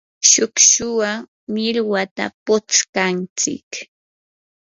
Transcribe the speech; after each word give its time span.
shukshuwan 0.29 1.11
millwata 1.53 2.25
putskantsik. 2.45 3.69